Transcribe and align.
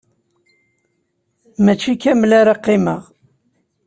Mačči 1.63 1.93
kamel 2.01 2.31
ara 2.39 2.59
qqimeɣ. 2.59 3.01